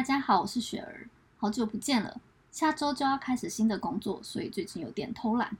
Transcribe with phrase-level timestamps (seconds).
[0.00, 2.18] 大家好，我是雪儿，好久不见了。
[2.50, 5.54] 下周就要开始新的工作，所以最近有点偷懒。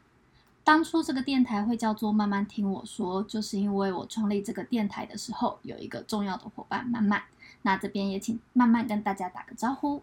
[0.65, 7.23] 当初这个电台会叫做“慢慢听我说”，就是因为我创立这个电台的时候，有一个重要的伙伴慢慢。
[7.61, 10.03] 那这边也请慢慢跟大家打个招呼。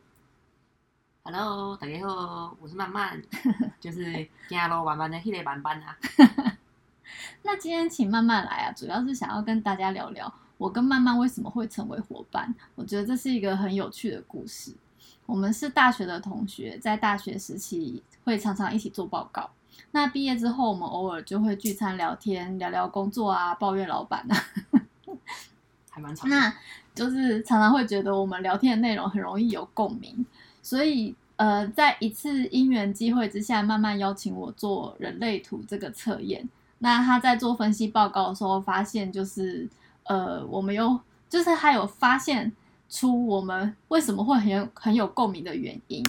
[1.24, 3.20] Hello，大家好，我是慢慢，
[3.82, 4.04] 就是
[4.48, 5.98] 今日晚班的迄个慢慢啊。
[7.42, 12.54] 那今天请慢慢来啊，主要是想要跟大家聊聊我跟曼曼为什么会成为伙伴。
[12.76, 14.74] 我觉得这是一个很有趣的故事。
[15.26, 19.50] 我们是大学的同学，在大学时期会常常一起做报告。
[19.92, 24.36] 那毕业之后，我们偶尔就会聚餐聊天，聊聊工作啊，抱怨老板啊。
[25.92, 26.30] 还蛮长。
[26.30, 26.54] 那
[26.96, 30.26] 就是常常会觉得我们聊天的内容很容易有共鸣，
[30.64, 36.48] 所以呃，在一次因缘机会之下，慢慢邀请我做人类图这个测验。
[36.80, 39.68] 那他在做分析报告的时候，发现就是
[40.08, 42.52] 呃，我们有就是他有发现
[42.90, 46.04] 出我们为什么会很有很有共鸣的原因。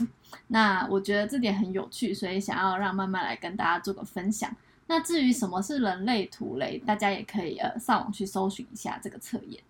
[0.47, 4.55] 那我觉得这点很有趣，所以想要让慢慢来跟大家做个分享。
[4.87, 9.63] 那至于什么是人类图类，大家也可以呃上网去搜寻一下这个测验。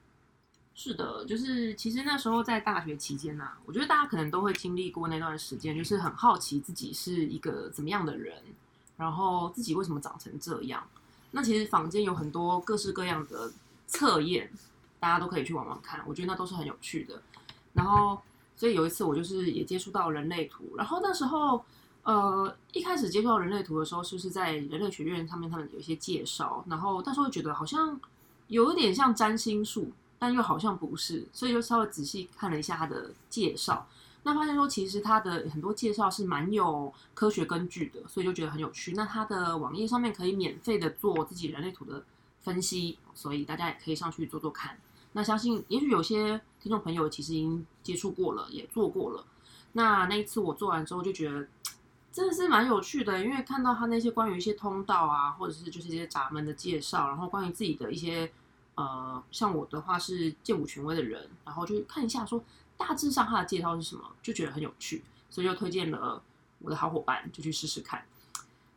[0.75, 8.37] 是的，就是其实那时候在大学期间呐、我觉得大家可能都会经历过那段时间，就是很好奇自己是一个怎么样的人，
[8.97, 10.81] 然后自己为什么长成这样。
[11.33, 13.51] 那其实坊间有很多各式各样的
[13.89, 14.49] 测验，
[15.01, 17.21] 大家都可以去网网看，我觉得那都是很有趣的。
[17.73, 18.21] 然后，
[18.55, 21.65] 所以有一次我就是也接触到人类图，然后那时候
[22.05, 27.99] 呃一开始接触到人类图的时候，是不是在人类学院上面他们有一些介绍，然后那时候觉得好像
[28.47, 33.87] 有一点像占星术，但又好像不是，所以就稍微仔细看了一下他的介绍。
[34.25, 38.93] 那发现说，其实他的很多介绍是蛮有科学根据的，所以就觉得很有趣。
[38.93, 42.03] 那他的网页上面可以免费的做自己人类图的
[42.43, 44.79] 分析，所以大家也可以上去做做看。
[45.13, 49.25] 那相信也许有些听众朋友其实已经接触过了，也做过了。
[49.73, 51.47] 那那一次我做完之后就觉得
[52.13, 58.31] 真的是蛮有趣的，因为看到他那些关于一些通道啊，或者是就是一些闸门的介绍，然后关于自己的一些
[58.75, 62.43] 呃，像我的话是剑舞权威的人，然后就看一下说
[62.77, 66.23] 大致上他的介绍是什么，就觉得很有趣，所以就推荐了
[66.61, 68.05] 我的好伙伴就去试试看。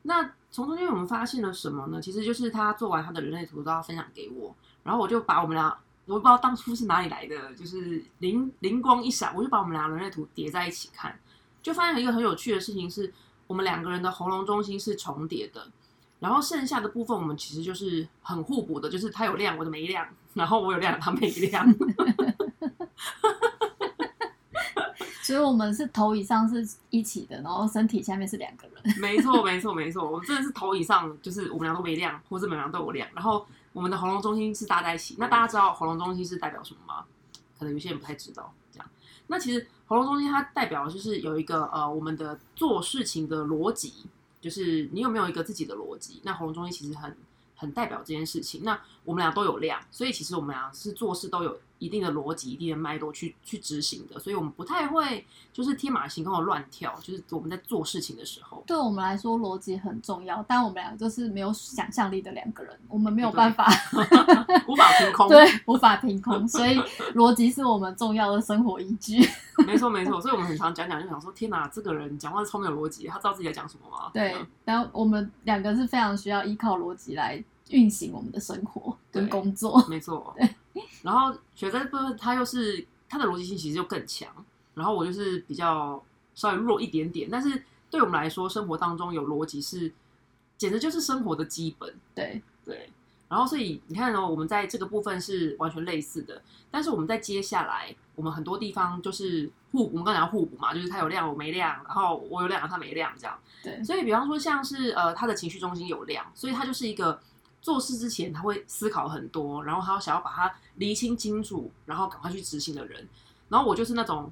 [0.03, 2.01] 那从中间我们发现了什么呢？
[2.01, 11.17] 其实就是他做完他的人类图都要分享给我，然后我就把我们俩，我不知道当初是哪里来的，就是灵灵光一闪，我就把我们俩人类图叠在一起看，
[11.61, 13.13] 就发现一个很有趣的事情是，
[13.47, 15.65] 我们两个人的喉咙中心是重叠的，
[16.19, 21.65] 然后剩下的部分我们其实就是很互补的，就是他有亮，我的没亮，然后我有亮，他没亮。
[25.21, 28.67] 所以我们是头以上是一起的，然后身体下面是两个。
[28.99, 35.15] 没错，没错，没错，我们真的是头以上，就是我们俩都没亮，或者我们俩都有亮，然后我们的喉咙中心是搭在一起。
[35.17, 37.05] 那大家知道喉咙中心是代表什么吗？
[37.57, 38.53] 可能有些人不太知道。
[38.71, 38.89] 这样，
[39.27, 43.93] 那其实喉咙中心它代表就是有一个呃我们的做事情的逻辑，
[44.39, 46.21] 就是你有没有一个自己的逻辑？
[46.23, 47.15] 那喉咙中心其实很
[47.55, 48.63] 很代表这件事情。
[48.63, 58.63] 那我们俩都有亮，所以其实我们俩是做事都有一定的逻辑、一定的脉络去去执行的，所以我们不太会就是天马行空的乱跳，就是我们在做事情的时候。
[58.67, 63.65] 对我们来说，逻辑很重要，但我们两个就是没有想象力的两个人，我们没有办法
[64.69, 65.27] 无法凭空。
[65.27, 66.77] 对无法凭空，所以
[67.15, 69.27] 逻辑是我们重要的生活依据。
[69.65, 74.11] 没错没错，所以我们很常讲讲就想说，天哪，这个人讲话是超没有逻辑，他知道自己在讲什么吗？
[74.13, 79.83] 对嗯，然后我们两个是非常需要依靠逻辑来运行我们的生活跟工作。
[79.89, 80.35] 没错。
[81.01, 84.29] 然后雪在这部分，他又是他的逻辑性其实就更强，
[84.73, 86.01] 然后我就是比较
[86.35, 89.91] 稍微弱一点点，但是对我们来说，生活当中有逻辑是
[90.57, 91.93] 简直就是生活的基本。
[92.15, 92.89] 对，对，
[93.27, 103.37] 然后所以你看呢、我们在这个部分是完全类似的，但是我们在接下来，我们很多地方就是互补，我们刚才讲互补嘛，就是他有量我没量，然后我有量他没量这样。
[103.63, 107.19] 对，所以比方说像是呃他的情绪中心有量，所以他就是一个
[107.61, 113.07] 做事之前他会思考很多，然后他想要把它厘清清楚，然后赶快去执行的人。
[113.49, 114.31] 然后我就是那种。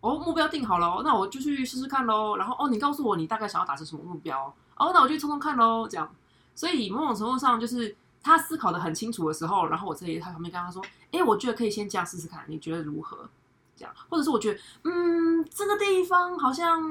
[0.00, 2.36] 哦，目标定好了，那我就去试试看喽。
[2.36, 5.86] 然后哦，你告诉我你大概想要达成什么目标哦，那我就冲冲看喽。
[5.86, 6.12] 这样，
[6.56, 13.30] 所以某种程度上就是他思考的很清楚的时候，然后我这里他旁边跟他说，哎，我觉得可以先这样试试看，你觉得如何？
[13.76, 16.82] 这样，或者是我觉得，嗯，这个地方好像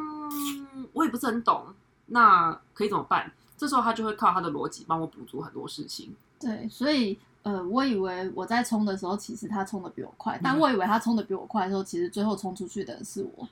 [0.94, 1.66] 我也不是很懂，
[2.06, 3.30] 那可以怎么办？
[3.62, 6.12] 这时候他就会靠他的逻辑帮我补足很多事情。
[6.40, 13.48] 对，所以呃，我以为我在冲的时候，其实他冲的比我快，但嗯我以为他冲的比我快的时候，其实最后冲出去的人是我。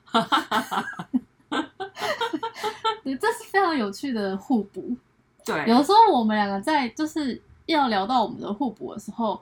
[3.04, 4.96] 对，这是非常有趣的互补。
[5.44, 9.40] 对，有的时候我们两个在就是要聊到我们的互补的时候，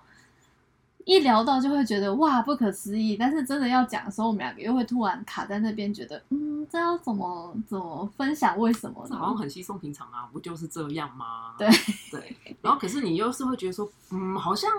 [1.09, 8.59] 一聊到就会觉得哇不可思议，但是真的要讲的时候，我们两个又会突然卡在那边，觉得嗯，这要怎么怎么分享？
[8.59, 9.03] 为什么？
[9.09, 11.55] 这好像很稀松平常啊，不就是这样吗？
[11.57, 11.67] 对
[12.11, 14.71] 对，然后可是你又是会觉得说，嗯，好像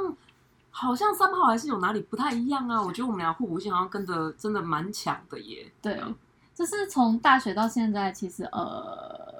[0.69, 2.79] 好像三号还是有哪里不太一样啊。
[2.79, 5.65] 我觉得我们俩互补性好像跟的真的蛮强的耶。
[5.81, 5.99] 对，
[6.53, 9.38] 就是从大学到现在，其实呃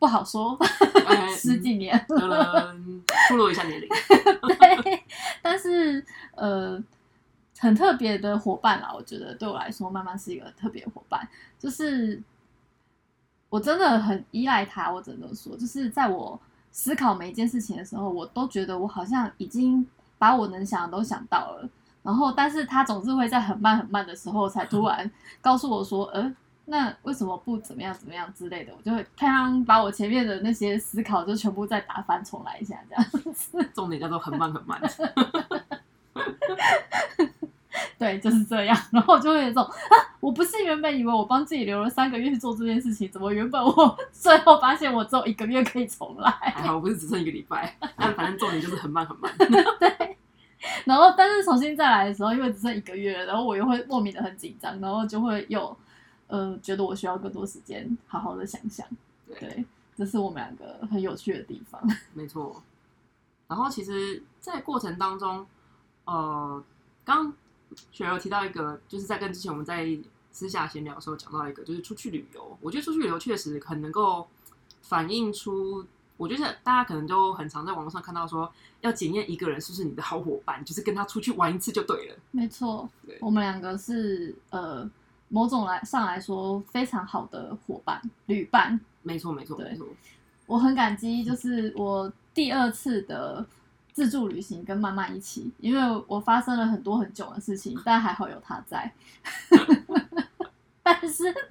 [0.00, 0.58] 不好说，
[1.06, 2.04] 哎十几年。
[3.28, 3.88] 透露一下年龄，
[4.58, 5.04] 对，
[5.40, 6.04] 但是
[6.34, 6.82] 呃，
[7.58, 11.28] 很特别的伙伴啦，我觉得对我来说，慢慢是一个特别的伙伴，
[11.60, 12.20] 就是
[13.48, 16.40] 我真的很依赖他，我只能说，就是在我
[16.72, 19.86] 思考每一件事情的时候，我都觉得我好像已经
[20.18, 21.68] 把我能想的都想到了，
[22.02, 25.08] 然后，但是他总是会在很慢很慢的时候，才突然
[25.40, 26.34] 告诉我说，呃。
[26.70, 28.72] 那为什么不怎么样怎么样之类的？
[28.76, 33.70] 我就会啪把我前面的那些思考就全部再打翻重来一下，这样子。
[33.74, 34.80] 重点叫做很慢很慢。
[37.98, 38.76] 对，就是这样。
[38.92, 46.30] 然后就会有一种啊，我不是原本以为我帮自己留了三个月去做这件事情，怎么原本我最后发现我只有一个月可以重来？
[46.30, 49.32] 还 好我不是只剩一个礼拜，但反正重点就是很慢很慢。
[49.80, 50.16] 对。
[50.84, 55.76] 然后，但是重新再来的时候，因为只剩一个月了，然后我又会莫名的很紧张，然后就会又。
[56.30, 58.86] 呃，觉得我需要更多时间好好的想想，
[59.26, 59.64] 对，
[59.96, 61.82] 这是我们两个很有趣的地方。
[62.14, 62.62] 没错。
[63.48, 65.44] 然后其实，在过程当中，
[66.04, 66.62] 呃，
[67.04, 67.34] 刚
[67.90, 69.98] 雪柔提到一个，就是在跟之前我们在
[70.30, 72.56] 私下闲聊的时候讲到一个，就是出去旅游。
[72.60, 74.28] 我觉得出去旅游确实很能够
[74.82, 75.84] 反映出，
[76.16, 78.48] 我觉得大家可能都很常在网络上看到说，
[78.82, 82.16] 要检验一个人是不是你的好伙伴，就是跟他出去玩一次就对了。
[82.30, 82.88] 没错，
[83.20, 84.88] 我们两个是呃。
[85.30, 89.86] 某种来上来说非常好的伙伴旅伴，没错没错没错，
[90.46, 93.46] 我很感激，就是我第二次的
[93.92, 98.92] 自助旅行跟妈妈一起，因为我发生了很多很久的事情，但还好有他在。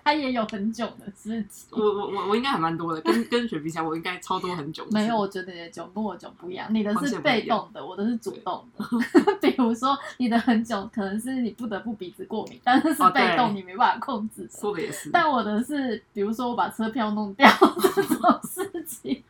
[0.03, 4.85] 他也有很久的事情，我我我我应该还蛮多的，跟跟雪碧起来，我应该超多很久。
[4.91, 8.85] 没有，我觉得你的久跟我久不一样，你的是被动的，我的是主动的。
[9.41, 14.47] 比如说你的很久，可能是你不得不鼻子过敏，但是是被动，你没办法控制。
[14.51, 15.09] 说的也是。
[15.11, 17.49] 但我的是，比如说我把车票弄掉
[17.95, 19.23] 这种事情，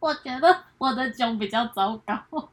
[0.00, 2.48] 我觉得我的囧比较糟糕。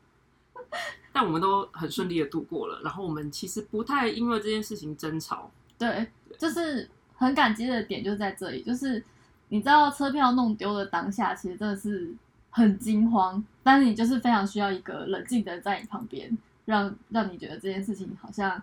[1.13, 5.49] 但我们都很顺利的度过了，然后我们其实不太因为这件事情争吵。
[5.77, 6.07] 对，
[6.37, 9.03] 就是很感激的点就在这里，就是
[9.49, 12.13] 你知道车票弄丢的当下，其实真的是
[12.49, 18.61] 很惊慌，但是你就是非常需要一个冷静的人在你旁边，让让你觉得这件事情好像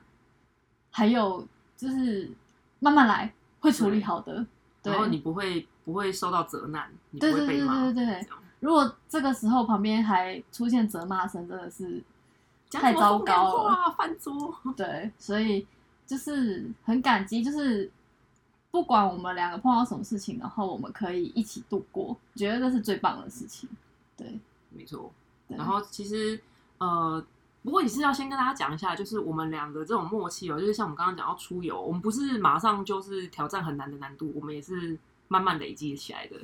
[0.91, 2.31] 还有就是
[2.79, 4.47] 慢慢来，会处理好的，
[4.83, 7.85] 然后你不会不会受到责难，你不会被骂。
[7.85, 8.27] 对对对对，
[8.61, 12.03] 如果这个时候旁边还出现责骂声，真的是
[12.71, 14.55] 太糟糕了，翻桌。
[14.75, 15.67] 对，所以。
[16.13, 17.91] 就是很感激，就是
[18.71, 23.67] 不管我们两个碰到什么事情，然后我们可以一起度过，觉得这是最棒的事情。
[24.15, 24.39] 对，
[24.69, 25.11] 没错。
[25.49, 26.39] 然后其实
[26.77, 27.25] 呃，
[27.63, 34.99] 不过也是要先跟大家讲一下，就是我们两个这种默契哦，就是像我们刚刚讲到出游，我们不是马上就是挑战很难的难度，我们也是
[35.29, 36.37] 慢慢累积起来的。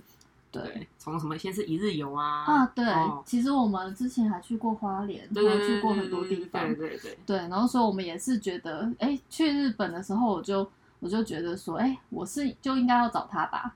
[0.51, 2.45] 对，从什么先是一日游啊？
[2.45, 2.85] 啊，对，
[3.25, 7.37] 其实我们之前还去过花莲，然后去过很多地方，对对对，对。
[7.49, 10.69] 然后所以我们也是觉得，哎，去日本的时候，我就
[11.01, 13.75] 我就觉得说，哎，我是就应该要找他吧。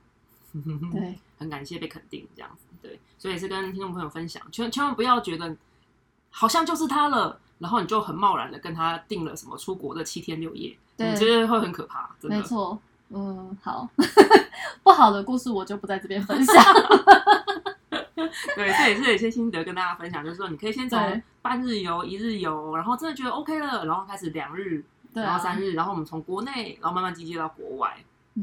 [0.92, 5.56] 对，很感谢被肯定这样子，对，所以也是跟听众朋友分享，千千万不要觉得
[6.30, 12.78] 好像就是他了，然后你就很贸然的跟他定了什么出国的七天六夜，你觉得会很可怕，真的没错。
[13.12, 13.88] 嗯，好，
[14.82, 16.54] 不好的故事我就不在这边分享。
[18.56, 27.94] 对，这也是有些心得跟大家分享，就是说你可以先从半日游、一日游，然后真的觉得 OK 了，然后开始两日，然后三日，然后我们从国内，然后慢慢进阶到国外。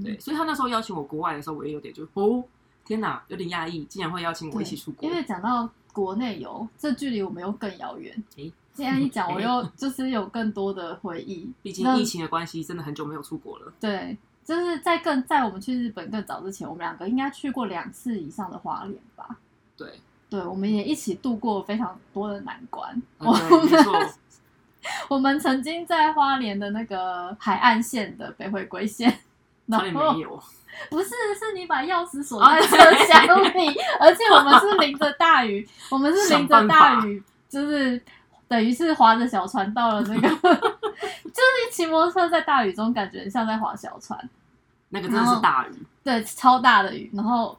[0.04, 2.44] 对，所以他那时候邀请我国外的时候，我也有点就哦，
[2.86, 5.10] 天哪，有点压抑，竟然会邀请我一起出国。
[5.10, 8.24] 因为讲到国内游，这距离我们又更遥远。
[8.36, 11.50] 诶， 这样一讲，我又就是有更多的回忆。
[11.64, 13.74] 毕竟疫情的关系，真的很久没有出国了。
[13.80, 14.16] 对。
[14.50, 19.38] 就是在更在我们去日本更早之前，我们两个应该去过两次以上的花莲吧？
[19.78, 23.00] 对，对，我们也一起度过非常多的难关。
[23.20, 24.10] 我们
[25.08, 29.20] 我们曾经在花莲的那个海岸线的北回归线，
[29.68, 30.42] 哪里没有？
[30.90, 32.76] 不是，是你把钥匙锁在车
[33.06, 38.02] 厢里，而且我们是淋着大雨，我们是淋着大雨，就是
[38.48, 40.28] 等于是划着小船到了那个，
[41.22, 44.20] 就是骑摩托车在大雨中，感觉像在划小船。
[44.90, 47.10] 那个真的是大雨，对，超大的雨。
[47.14, 47.58] 然后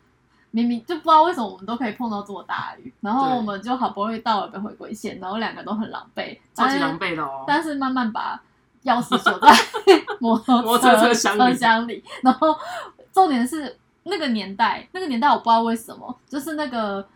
[0.50, 7.44] 明明就不知道为什么我们都可以碰到这么大的雨，然后我们就好不容易到了北回归线，然后两个都很狼狈，超级狼狈的哦。
[7.46, 8.40] 但是慢慢把
[8.84, 9.52] 钥匙锁在
[10.20, 12.56] 摩托车车厢里，然后
[13.12, 17.06] 重点是那个年代，那个年代我不知道为什么，就是那个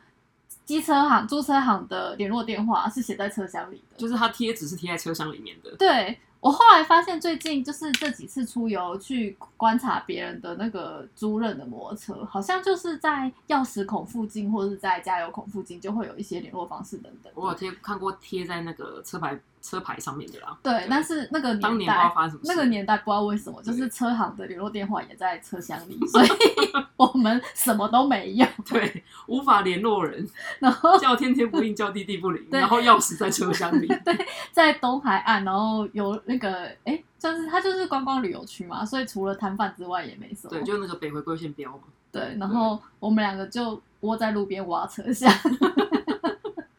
[0.64, 3.96] 机车行、租车行的联络电话是写在车厢里的。
[3.96, 17.32] 就是它贴纸是贴在车厢里面的，对我后来发现，最近就是这几次出游去观察别人的那个租赁的摩托车，好像就是在钥匙孔附近或者是在加油孔附近就会有一些联络方式等等。
[17.34, 20.54] 我有贴看过贴在那个车牌车牌上面的啦。
[20.62, 26.28] 对，但是那个年代，那个年代不知道为什么，就是车行的联络电话也在车厢里， 所以
[26.98, 28.46] 我们什么都没有。
[28.68, 30.28] 对无法联络人，
[30.58, 33.88] 然后 叫天天不应，叫地地不灵，然后钥匙在车厢里。
[34.04, 34.14] 对
[34.52, 40.50] 在东海岸，然后有那个哎，就是它就是观光旅游区嘛，所以除了摊贩之外也没什么。
[40.50, 41.84] 对，就那个北回归线标嘛。
[42.12, 45.32] 对，然后我们两个就窝在路边挖车厢，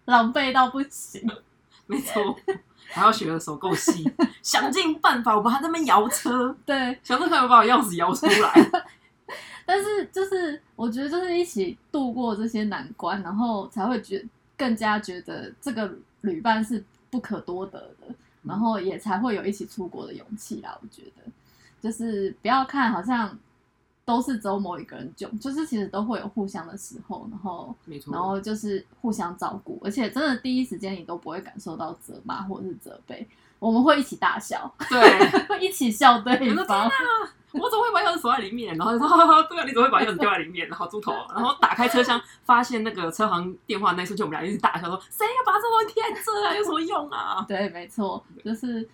[0.05, 1.27] 狼狈到不行。
[1.87, 2.35] 没错，
[2.95, 4.09] 还要学的手够细，
[4.41, 8.85] 想尽办法，我们还在那边摇车，对，想尽办法把我钥匙摇出来。
[9.67, 14.23] 但是就是我觉得就是一起度过这些难关，然后才会觉
[14.55, 20.77] 更加觉得这个旅伴是不可多得的，然后也才会有一起出国的勇气啦。
[20.81, 21.23] 我觉得
[21.81, 23.37] 就是不要看好像
[24.05, 33.27] 都是只有某一个人囧，就是其实都会有互相的时候，然后没错，然后就是互相照顾，而且真的第一时间你都不会感受到责骂或者是责备，
[33.59, 36.89] 我们会一起大笑，对，会 一起笑对方。
[37.57, 38.75] 我怎么会把钥匙锁在里面？
[38.75, 40.67] 然后就说，哈哈，对啊，你怎么会把钥匙丢在里面？
[40.67, 46.53] 然后猪头，然后打开车厢，发现那个车行电话那一瞬间，我们俩一直大笑说，谁要把这东西贴在这啊？
[46.53, 47.45] 有什么用啊？
[47.47, 48.85] 对，没错，就是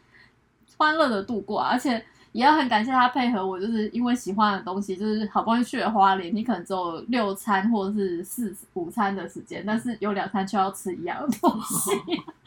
[0.77, 11.91] 欢乐的度过啊、而且也要很感谢他配合我，就是因为喜欢的东西，就是好不容易去了花莲，你可能只有六餐或者是四五餐的时间，但是有两餐却要吃一样的东西，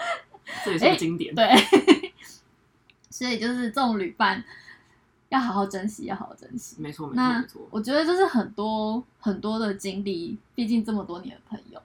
[0.64, 1.34] 这也是个经典。
[1.34, 1.46] 对，
[3.10, 4.42] 所以就是这种旅伴
[5.28, 6.76] 要好好珍惜，要好好珍惜。
[6.78, 7.60] 没错，没错，那没错。
[7.70, 11.78] 我觉得就是很多很多的经历，毕竟这么多年的朋友，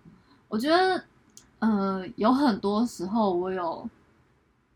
[0.48, 1.04] 我觉得，
[1.60, 3.86] 呃，有很多时候我有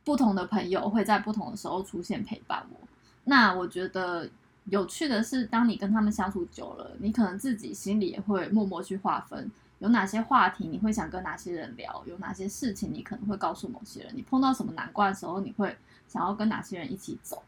[0.04, 2.78] 不同的朋友会在不同的时候出现陪伴我。
[3.26, 4.30] 那我觉得
[4.66, 15.78] 有趣的是，当你跟他们相处久了，你可能自己心里也会默默去划分，有哪些话题你会想跟哪些人聊，有哪些事情你可能会告诉某些人，你碰到什么难关的时候，你会
[16.08, 17.44] 想要跟哪些人一起走。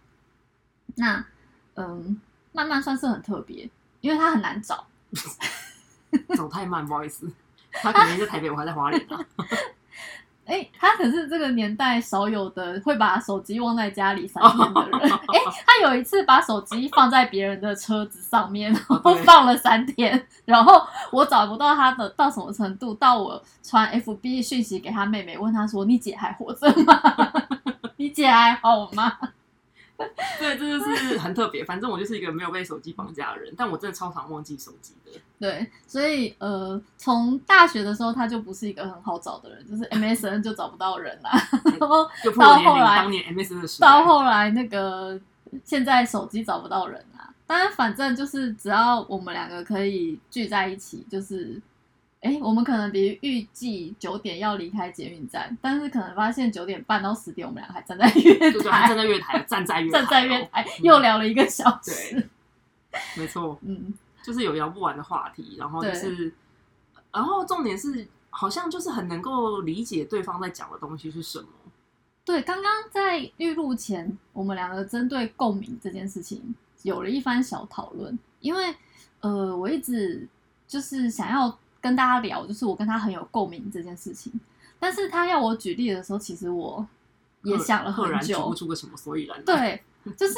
[0.96, 1.26] 那，
[1.76, 2.20] 嗯，
[2.52, 3.70] 慢慢算是很特别，
[4.02, 4.88] 因为他很难找。
[6.38, 7.30] 走太慢，不好意思。
[7.72, 9.20] 他可能在台北，我还在花莲啊。
[10.46, 15.02] 哎，他可是这个年代少有的会把手机忘在家里三天的人。
[15.02, 27.02] 哎，他有一次把手机放在别人的车子上面，然后放了三天，然后我找不到他的到什么程度，到我传 FB 讯息给他妹妹，问他说：“你姐还活着吗？
[27.98, 29.18] 你姐还好吗
[30.40, 31.64] 对，这就是很特别。
[31.64, 41.32] 反正我就是一个没有被手机绑架的人，但我真的超常忘记手机的。？”对，所以呃，从大学的时候他就不是一个很好找的人，就是 MSN 就找不到人啦，
[41.80, 42.06] 然后
[42.38, 43.88] 到后来当年 MSN 的时代。
[43.88, 45.20] 到后来那个
[45.64, 51.62] 现在手机找不到人啊，当然反正就是只要我们两个可以聚在一起，就是。
[52.26, 62.30] 哎，我们可能比预计九点要离开捷运站，但是可能发现九点半到十点，我们俩还站在月对对，还台，站在月台，站在月 站在月台又聊了一个小对时。
[63.16, 66.34] 没错，嗯，就是有聊不完的话题，然后就是，
[67.14, 71.48] 然后重点是，好像就是很能够理解对方在讲的东西是什么。
[72.24, 78.76] 对，刚刚在预录前，我们两个针对共鸣这件事情有了一番小讨论，因为
[79.20, 80.28] 呃，我一直
[80.68, 81.56] 就是想要
[81.86, 84.34] 跟大家聊，就是我跟他很有共鸣这件事情，
[84.80, 86.84] 但是他要我举例的时候，其实我
[87.44, 89.46] 也想了很久然举不，出个什么所以然。
[89.46, 89.84] 对，
[90.18, 90.34] 就是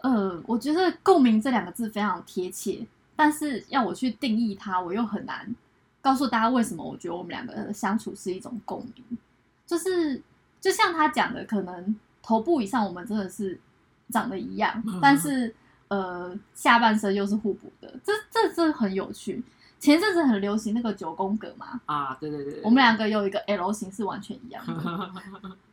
[0.00, 5.54] 呃，我觉得“共鸣”这两个字非常贴切，但是要我去定义它，我又很难
[6.00, 9.18] 告诉大家为什么我觉得我们两个的相处是一种共鸣。
[9.66, 10.22] 就是
[10.58, 13.60] 就像他讲的，可能头部以上我们真的是
[14.08, 15.54] 长得一样，嗯但是
[15.88, 19.44] 呃下半身又是互补的，这这这很有趣。
[19.80, 25.12] 前阵子很流行那个九宫格嘛，啊，对对对对，我们两个有一个 L 型是完全一样的，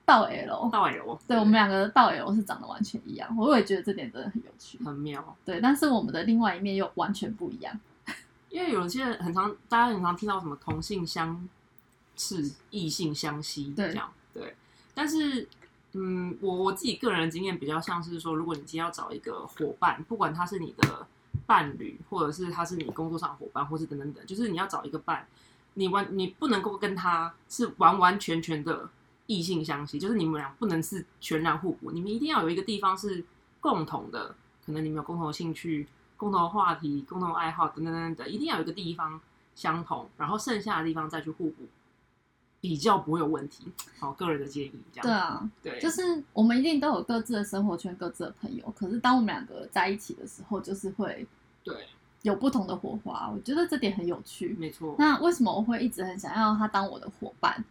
[0.05, 4.77] 倒 L，倒 L，对我们两个的倒 L 是长得完全一样，我也觉得这点真的很有趣。
[4.83, 5.35] 很妙。
[5.43, 7.79] 对，但是我们的另外一面又完全不一样。
[8.49, 11.45] 因为有些人很常，大家很常听到什么同性相
[12.15, 14.55] 斥、异性相吸对这样，对。
[14.93, 15.45] 但是，
[15.91, 21.05] 嗯，我我自己个人的经验比较像是说，如果你今天要找一个伙伴，不管他是你的
[21.45, 25.27] 伴侣，或者是他是你工作上的伙伴，或是等等等，就是你要找一个伴，
[25.75, 28.89] 你完你不能够跟他是完完全全的
[29.27, 33.23] 异性相吸，就是你们俩不能是全然互补，你们一定要有一个地方是
[33.59, 34.35] 共同的，
[34.65, 35.87] 可能你们有共同兴趣、
[36.17, 39.19] 共同话题、共同爱好等等等等，一定要有一个地方
[39.55, 41.67] 相同，然后剩下的地方再去互补，
[42.67, 43.71] 比较不会有问题。
[43.99, 45.03] 好，个人的建议这样。
[45.03, 46.01] 对啊，对，就是
[46.33, 51.27] 我们一定都有各自的生活圈、各自的朋友，可是当我们两个在一起的时候，就是会
[51.63, 51.75] 对，
[52.23, 53.29] 有不同的火花。
[53.31, 54.55] 我觉得这点很有趣。
[54.57, 54.95] 没错。
[54.97, 57.63] 那为什么我会一直很想要他当我的伙伴？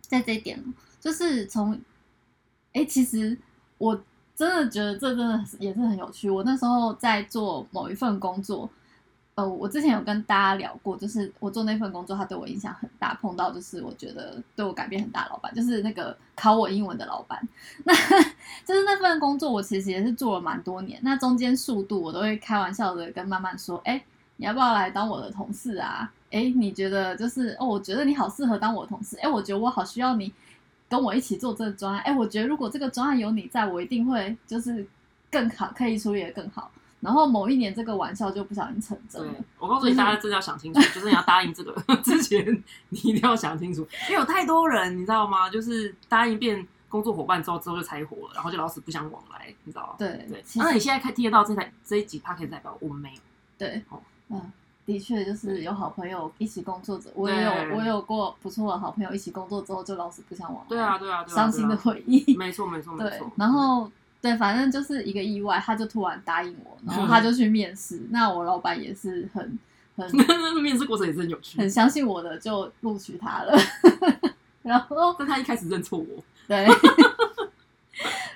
[0.00, 1.80] 在这一点，就是从，
[2.72, 3.38] 哎，其实
[3.76, 4.02] 我
[4.34, 6.30] 真的觉得这真的也是很有趣。
[6.30, 8.70] 我那时候在做某一份工作，
[9.38, 17.40] 呃，我之前有跟大家聊过，就是我做那份工作，他对我影响很大，碰到就是我觉得对我改变很大老板，就是那个考我英文的老板。
[17.84, 17.94] 那
[18.64, 20.98] 就是那份工作，我其实也是做了蛮多年。
[21.04, 24.04] 那中间速度，我都会开玩笑的跟慢慢说，哎，
[24.38, 26.12] 你要不要来当我的同事啊？
[26.32, 27.66] 哎，你觉得就是哦？
[27.66, 29.16] 我觉得你好适合当我的同事。
[29.18, 30.32] 哎，我觉得我好需要你
[30.88, 32.02] 跟我一起做这个专案。
[32.02, 34.84] 哎，我觉得如果这个专案有你在，我一定会就是
[35.30, 36.68] 更好，可以处理的更好。
[37.00, 39.34] 然后某一年这个玩笑就不小心成真了。
[39.58, 42.44] 我告诉你，大家真的要想清楚，就是你要答应这个 之前，
[42.88, 45.48] 你一定要想清楚，因为有太多人，你知道吗？
[45.50, 49.94] 就是答应变工作伙伴之后，之后就拆伙了，然后就老死不相往来，你知道吗？
[49.98, 50.44] 对对。
[50.56, 53.20] 那你现在看听得到这台这一集 p a r k 代表我们没有。
[53.56, 54.00] 对，哦，
[54.30, 54.52] 嗯。
[54.86, 60.66] 的确，就是有好朋友一起工作着，我也有我有过不错的好朋友一起工作之后就老死不相往来。
[60.70, 62.34] 对啊，对啊，伤心的回忆。
[62.38, 63.30] 没错，没错，没错。
[63.36, 63.90] 然后
[64.20, 68.00] 对，反正就是一个意外，他就突然答应我，然后 他就去面试。
[68.10, 69.58] 那我老板也是很
[69.96, 70.10] 很
[70.60, 73.56] 面试过程也是很有趣，很相信我的，就录取他了。
[74.62, 76.22] 然后，但他一开始认错我。
[76.46, 76.66] 对。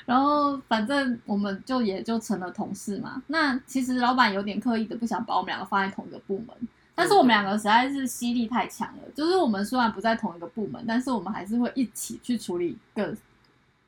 [0.05, 3.23] 然后反正我们就也就成了同事嘛。
[3.29, 6.49] 那其实老板有点刻意的不想把我们两个放在同一个部门，
[6.95, 9.03] 但是我们两个实在是吸力太强了。
[9.15, 13.15] 就是我们虽然不在同一个部门，但是我们还是会一起去处理各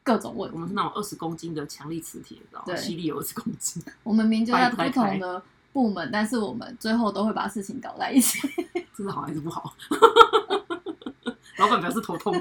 [0.04, 0.54] 各种问题。
[0.54, 2.76] 我们是那种二十公斤的强力磁铁，知道吗？
[2.76, 3.82] 吸力有二十公斤。
[4.04, 8.38] 我们明就在不同的部门，但是我们最后都会把事情搞在一起。
[8.94, 9.74] 这是好还是不好？
[11.58, 12.32] 老板表示头痛。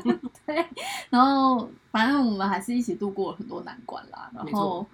[0.46, 0.68] 对，
[1.10, 4.30] 然后反正我们还是一起度过了很多难关啦。
[4.34, 4.86] 然后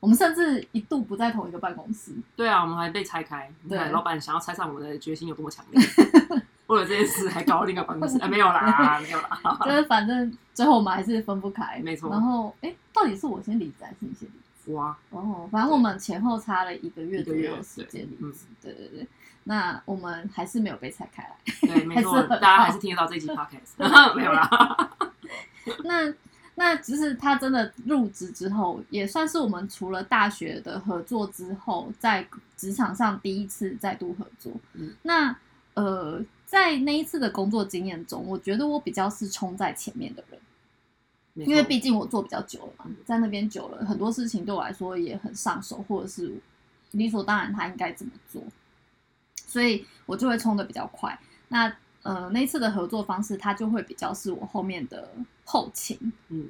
[0.00, 2.12] 我们甚至一度不在同一个办公室。
[2.34, 3.50] 对啊，我们还被拆开。
[3.68, 5.80] 对，老板想要拆散我们的决心有多么强烈。
[6.70, 8.16] 为了这件事还搞了另一个办公室。
[8.22, 9.58] 哎，没有啦，没有啦。
[9.66, 11.80] 就是反正最后我们还是分不开。
[11.84, 12.08] 没错。
[12.10, 14.32] 然后哎，到底是我先离职还是你先离
[14.64, 14.72] 职？
[14.72, 14.96] 哇。
[15.10, 18.46] 哦，反正我们前后差了一个月左右的时间离职。
[18.62, 19.06] 对对对。
[19.44, 24.90] 那我们还是没有被拆开来，对，没错， 大家还是听得到这期 podcast，没有啦。
[25.82, 26.12] 那
[26.56, 34.52] 那只是他真的入职之后，也算是我们除了大学的合作之后，在职场上第一次再度合作。
[34.74, 35.34] 嗯，那
[35.72, 46.34] 呃，在那一次的工作经验中，我觉得我比较是冲在前面的人，因为毕竟我做比较久了嘛，在那边久了，很多事情对我来说也很上手，或者是
[46.90, 48.42] 理所当然他应该怎么做。
[49.46, 51.16] 所以我就会冲的比较快。
[51.46, 55.08] 那呃，那一次的合作方式，他就会比较是我后面的
[55.44, 55.96] 后勤。
[56.30, 56.48] 嗯，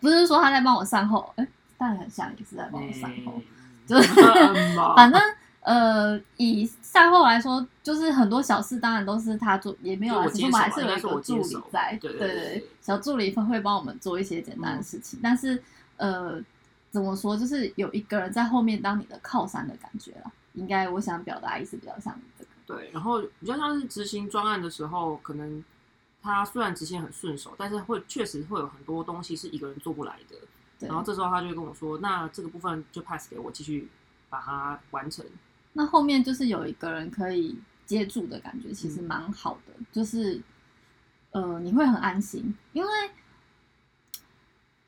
[0.00, 1.46] 不是说他在帮我善后，哎，
[1.78, 3.40] 但很像也是在帮我善后。
[3.86, 4.12] 就是
[4.96, 5.20] 反正
[5.64, 11.98] 呃，以赛后来说，就是很多小事当然都是他做，也没有啊，其实我们还是有一个助理在。
[12.00, 15.18] 对对对，小助理会帮我们做一些简单的事情。
[15.22, 15.62] 但是
[15.96, 16.40] 呃，
[16.90, 20.32] 怎么说，就是有一个人在后面当你的靠山的感觉了。
[20.52, 25.64] 应该我想表达意思比较像这个，对，然后比较像是执行专案的时候，可能
[26.22, 30.36] 他虽然执行很顺手，但是会确实会有很多东西是一个人做不来的。
[30.86, 33.88] 然后这时候他就会跟我说：“那这个部分就 pass 给我，继续
[34.28, 35.24] 把它完成。”
[35.74, 40.40] 那后面就是有一个人可以接住的感觉，其实蛮好的，就是
[41.32, 42.90] 呃，你会很安心，因为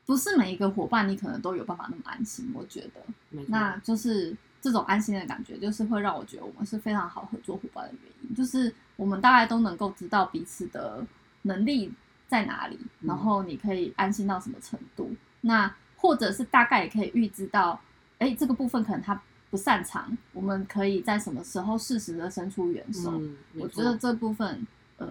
[0.06, 2.50] 不是每一个伙伴你可能都有办法那么安心。
[2.54, 3.02] 我觉得，
[3.48, 4.34] 那就是。
[4.58, 8.34] 这种安心的感觉，就是会让我觉得我们是非常好合作伙伴的原因。
[8.34, 11.06] 就是我们大概都能够知道彼此的
[11.42, 11.92] 能力
[12.26, 15.14] 在哪里，然后你可以安心到什么程度。
[15.42, 17.80] 那或者是大概也可以预知到，
[18.18, 23.20] 哎，这个部分可能他不擅长，我们可以在什么时候适时的伸出援手。
[23.54, 24.66] 我觉得这部分，
[24.98, 25.08] 呃，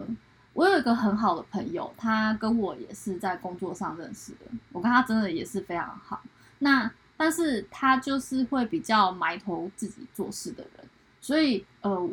[0.53, 4.39] 我有一个很好的朋友，他跟我也是在工作上认识的，
[4.71, 6.21] 我跟他真的也是非常好。
[6.59, 10.85] 那但是他就是会比较埋头自己做事的人，
[11.21, 12.09] 所以呃，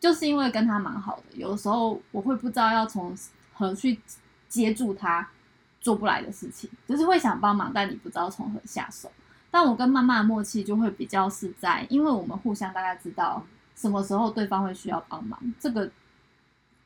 [0.00, 3.16] 就是因为跟他蛮好的，有的时候我会不知道要从
[3.52, 3.98] 何去
[4.48, 5.28] 接住他
[5.80, 9.10] 做不来的事情，就是会想帮忙，但你不知道从何下手。
[9.54, 13.40] 但我跟妈妈的默契就会比较是在，因为我们互相大概知道
[13.76, 15.88] 什么时候对方会需要帮忙，这个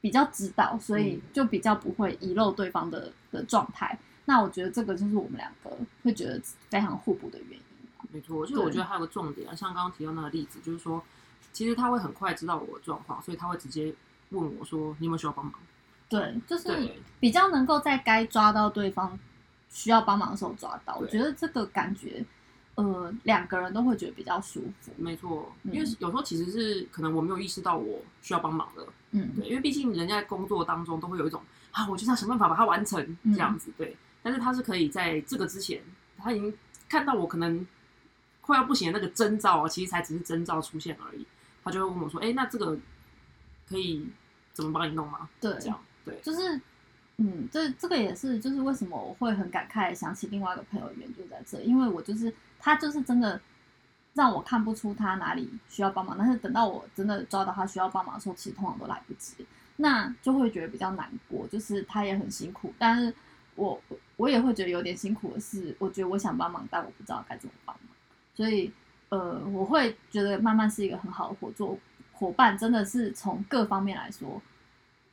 [0.02, 3.98] 比较知道，所以就比较不会遗漏对方的的状态。
[4.26, 7.64] 那我觉得这个就是我们两个会觉得非常互补的原因。
[8.11, 11.02] 没错，就是我觉得还有个重点，像刚刚提到那个例子，就是说，
[11.54, 13.94] 其实他会很快知道我的状况，所以他会直接
[14.28, 15.54] 问我说：“你有没有需要帮忙？”
[16.07, 19.18] 对，就是比较能够在该抓到对方
[19.70, 20.96] 需要帮忙的时候抓到。
[20.96, 22.22] 我对觉得这个感觉，
[22.78, 24.92] 呃，两个人都会觉得比较舒服。
[24.96, 33.96] 没错，嗯因为有时候其实是可能我没有意识到我需要帮忙的，嗯，对，因为毕竟人家在工作当中都会有一种啊，我就是要想办法把它完成嗯这样子，对。
[34.22, 35.82] 但是他是可以在这个之前，
[36.18, 36.54] 他已经
[36.88, 37.66] 看到我可能
[38.40, 41.26] 快要不行的那个征兆啊，其实才只是征兆出现而已，
[41.64, 42.78] 他就会问我说：“哎、那这个
[43.68, 44.06] 可以
[44.52, 46.60] 怎么帮你弄吗？”对这，样对，就是，
[47.20, 53.40] 嗯，这这个也是，就是为什么我会很感慨想起另外一个朋友原因就在这，因为我就是他就是真的
[54.14, 59.44] 让我看不出他哪里需要帮忙，但是等到我真的抓到他需要帮忙的时候，其实通常都来不及，
[59.76, 63.12] 那就会觉得比较难过，就是他也很辛苦，但是
[63.57, 63.81] 我
[64.16, 67.96] 我也会觉得有点辛苦的是，我觉得我想帮忙，但我不知道该怎么帮忙，
[68.37, 68.72] 所以
[69.09, 71.76] 呃，我会觉得慢慢是一个很好的合作
[72.12, 74.40] 伙伴，真的是从各方面来说，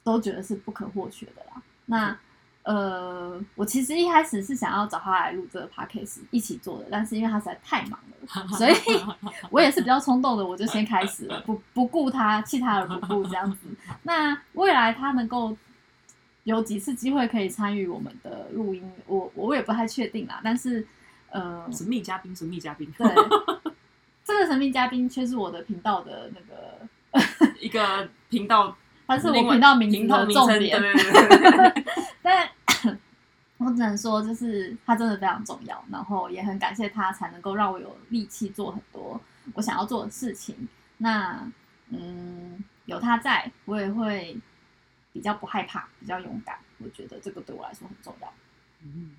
[0.04, 1.63] 都觉得是不可或缺的啦。
[1.86, 2.17] 那
[2.63, 8.74] 呃，我其实一开始是想要找他来录这个 podcast 一起做的，但是因为他实在太忙了， 所以
[9.52, 13.67] 我也是比较冲动的，我就先开始了，不不顾他，弃他而不顾这样子。
[14.02, 15.56] 那未来他能够
[16.43, 20.41] 有几次机会可以参与我们的录音，我我也不太确定啦。
[20.43, 20.88] 但是
[21.30, 23.08] 呃，神秘嘉宾，神秘嘉宾，对，
[24.26, 28.76] 这个神秘嘉宾却是我的频道的那个，一个频道，
[29.08, 30.80] 他是我频道名字的重点。
[30.80, 31.86] 对对对对
[32.22, 32.50] 但
[33.58, 39.20] 我只能说，就是他真的非常重要，然后也很感谢他，才能够让我有力气做很多
[39.54, 40.68] 我想要做的事情。
[40.98, 41.50] 那
[41.89, 44.36] 嗯，有他在，我也会
[45.13, 46.58] 比较不害怕，比较勇敢。
[46.80, 48.34] 我觉得这个对我来说很重要。
[48.84, 49.12] 嗯，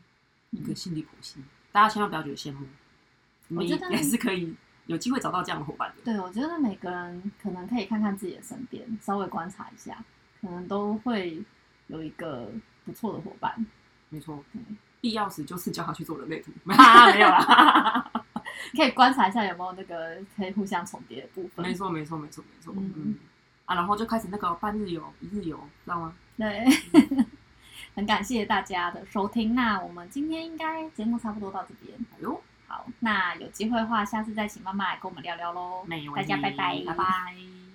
[0.51, 1.41] 一个心理谱系，
[1.73, 2.67] 大家千万不要觉得羡慕，
[3.57, 4.55] 我觉得也是可以
[4.87, 6.03] 有机会找到这样的伙伴的。
[6.05, 10.03] 对，我觉得每个人可能可以看看自己的身边，稍微观察一下，
[10.41, 11.43] 可能都会
[11.89, 12.51] 有一个
[12.85, 13.67] 不错的伙伴。
[14.09, 14.61] 没错对，
[15.01, 18.11] 必要时就是叫他去做人类图， 啊没有啦。
[18.77, 21.67] 可以观察一下有没有那个可以互相重叠的部分。
[21.67, 22.73] 没错，没错，没错，没错。
[22.77, 23.15] 嗯嗯
[23.67, 26.15] 啊，然后就开始那个半日游、一日游，知道吗？
[26.37, 26.65] 对，
[27.95, 29.55] 很感谢大家的收听。
[29.55, 31.99] 那我们今天应该节目差不多到这边。
[32.13, 35.83] 哎呦，好，那有机会的话，下次再请妈妈来跟我们聊聊喽。
[35.83, 37.66] 大没问题，家拜拜，拜拜。